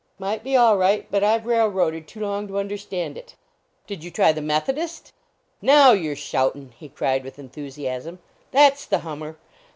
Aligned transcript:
Might 0.17 0.43
be 0.43 0.55
all 0.57 0.77
right, 0.79 1.05
but 1.11 1.23
I 1.23 1.37
ve 1.37 1.45
railroaded 1.49 2.07
too 2.07 2.21
long 2.21 2.47
to 2.47 2.57
under 2.57 2.75
stand 2.75 3.19
it."" 3.19 3.35
Did 3.85 4.03
you 4.03 4.09
try 4.09 4.31
the 4.31 4.41
Methodist?"" 4.41 5.13
Now 5.73 5.91
you 5.91 6.09
re 6.09 6.15
shoutin!" 6.15 6.71
he 6.79 6.89
cried 6.89 7.23
with 7.23 7.37
en 7.37 7.49
thusiasm;" 7.49 8.17
that 8.51 8.71
s 8.73 8.85
the 8.85 9.01
hummer 9.05 9.37